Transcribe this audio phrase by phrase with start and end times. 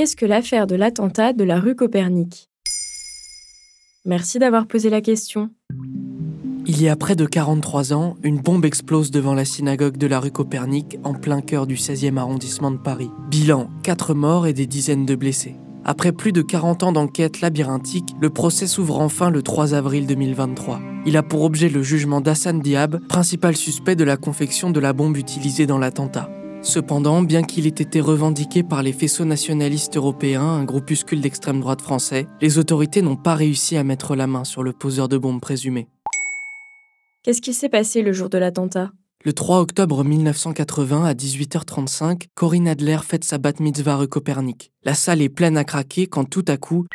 [0.00, 2.48] Qu'est-ce que l'affaire de l'attentat de la rue Copernic?
[4.06, 5.50] Merci d'avoir posé la question.
[6.66, 10.18] Il y a près de 43 ans, une bombe explose devant la synagogue de la
[10.18, 13.10] rue Copernic en plein cœur du 16e arrondissement de Paris.
[13.28, 15.56] Bilan 4 morts et des dizaines de blessés.
[15.84, 20.80] Après plus de 40 ans d'enquête labyrinthique, le procès s'ouvre enfin le 3 avril 2023.
[21.04, 24.94] Il a pour objet le jugement d'Hassan Diab, principal suspect de la confection de la
[24.94, 26.30] bombe utilisée dans l'attentat.
[26.62, 31.80] Cependant, bien qu'il ait été revendiqué par les faisceaux nationalistes européens, un groupuscule d'extrême droite
[31.80, 35.40] français, les autorités n'ont pas réussi à mettre la main sur le poseur de bombes
[35.40, 35.88] présumé.
[37.22, 38.92] Qu'est-ce qui s'est passé le jour de l'attentat?
[39.24, 44.70] Le 3 octobre 1980 à 18h35, Corinne Adler fête sa bat mitzvah rue Copernic.
[44.84, 46.86] La salle est pleine à craquer quand tout à coup,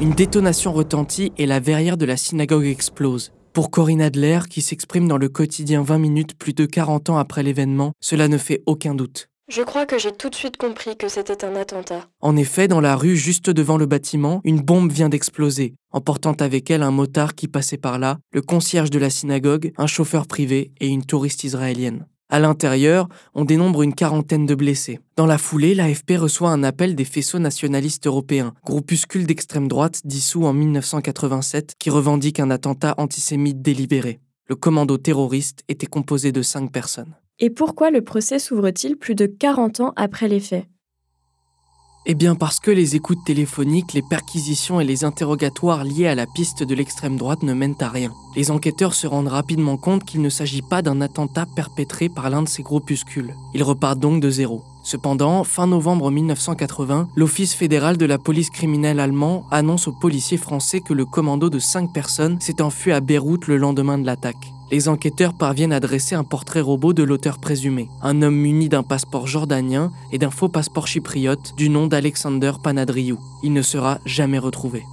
[0.00, 3.32] une détonation retentit et la verrière de la synagogue explose.
[3.56, 7.42] Pour Corinne Adler, qui s'exprime dans le quotidien 20 minutes plus de 40 ans après
[7.42, 9.30] l'événement, cela ne fait aucun doute.
[9.48, 12.06] Je crois que j'ai tout de suite compris que c'était un attentat.
[12.20, 16.70] En effet, dans la rue juste devant le bâtiment, une bombe vient d'exploser, emportant avec
[16.70, 20.72] elle un motard qui passait par là, le concierge de la synagogue, un chauffeur privé
[20.78, 22.04] et une touriste israélienne.
[22.28, 24.98] À l'intérieur, on dénombre une quarantaine de blessés.
[25.16, 30.44] Dans la foulée, l'AFP reçoit un appel des faisceaux nationalistes européens, groupuscule d'extrême droite dissous
[30.44, 34.18] en 1987 qui revendique un attentat antisémite délibéré.
[34.48, 37.14] Le commando terroriste était composé de cinq personnes.
[37.38, 40.66] Et pourquoi le procès s'ouvre-t-il plus de 40 ans après les faits?
[42.08, 46.26] Eh bien parce que les écoutes téléphoniques, les perquisitions et les interrogatoires liés à la
[46.26, 48.12] piste de l'extrême droite ne mènent à rien.
[48.36, 52.42] Les enquêteurs se rendent rapidement compte qu'il ne s'agit pas d'un attentat perpétré par l'un
[52.42, 53.34] de ces groupuscules.
[53.54, 54.62] Ils repartent donc de zéro.
[54.84, 60.80] Cependant, fin novembre 1980, l'Office fédéral de la police criminelle allemand annonce aux policiers français
[60.80, 64.88] que le commando de cinq personnes s'est enfui à Beyrouth le lendemain de l'attaque les
[64.88, 69.26] enquêteurs parviennent à dresser un portrait robot de l'auteur présumé, un homme muni d'un passeport
[69.26, 73.18] jordanien et d'un faux passeport chypriote du nom d'Alexander Panadriou.
[73.42, 74.84] Il ne sera jamais retrouvé.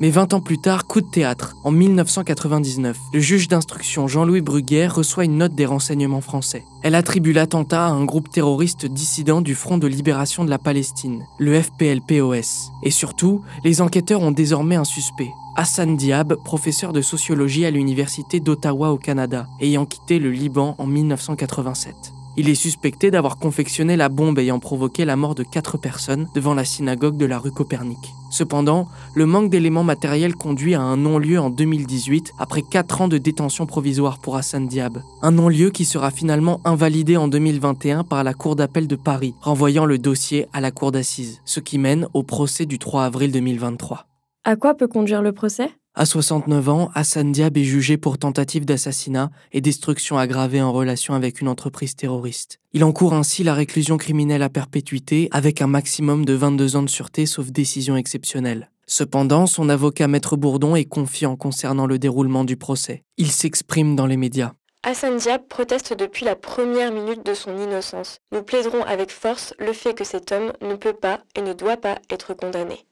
[0.00, 1.56] Mais 20 ans plus tard, coup de théâtre.
[1.62, 6.64] En 1999, le juge d'instruction Jean-Louis Bruguière reçoit une note des renseignements français.
[6.82, 11.26] Elle attribue l'attentat à un groupe terroriste dissident du Front de libération de la Palestine,
[11.38, 12.72] le FPLPOS.
[12.82, 15.28] Et surtout, les enquêteurs ont désormais un suspect,
[15.60, 20.86] Hassan Diab, professeur de sociologie à l'Université d'Ottawa au Canada, ayant quitté le Liban en
[20.86, 21.94] 1987.
[22.38, 26.54] Il est suspecté d'avoir confectionné la bombe ayant provoqué la mort de quatre personnes devant
[26.54, 27.98] la synagogue de la rue Copernic.
[28.30, 33.18] Cependant, le manque d'éléments matériels conduit à un non-lieu en 2018 après quatre ans de
[33.18, 35.02] détention provisoire pour Hassan Diab.
[35.20, 39.84] Un non-lieu qui sera finalement invalidé en 2021 par la Cour d'appel de Paris, renvoyant
[39.84, 44.06] le dossier à la Cour d'assises, ce qui mène au procès du 3 avril 2023.
[44.42, 45.70] À quoi peut conduire le procès?
[45.94, 51.12] À 69 ans, Hassan Diab est jugé pour tentative d'assassinat et destruction aggravée en relation
[51.12, 52.58] avec une entreprise terroriste.
[52.72, 56.88] Il encourt ainsi la réclusion criminelle à perpétuité avec un maximum de 22 ans de
[56.88, 58.70] sûreté sauf décision exceptionnelle.
[58.86, 63.04] Cependant, son avocat Maître Bourdon est confiant concernant le déroulement du procès.
[63.18, 64.52] Il s'exprime dans les médias.
[64.84, 68.20] Hassan Diab proteste depuis la première minute de son innocence.
[68.32, 71.76] Nous plaiderons avec force le fait que cet homme ne peut pas et ne doit
[71.76, 72.86] pas être condamné.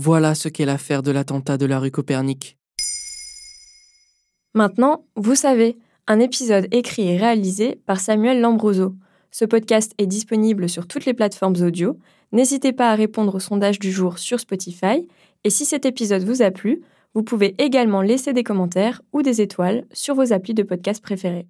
[0.00, 2.56] Voilà ce qu'est l'affaire de l'attentat de la rue Copernic.
[4.54, 5.76] Maintenant, vous savez,
[6.06, 8.94] un épisode écrit et réalisé par Samuel Lambroso.
[9.32, 11.98] Ce podcast est disponible sur toutes les plateformes audio.
[12.30, 15.08] N'hésitez pas à répondre au sondage du jour sur Spotify.
[15.42, 16.80] Et si cet épisode vous a plu,
[17.14, 21.48] vous pouvez également laisser des commentaires ou des étoiles sur vos applis de podcast préférés.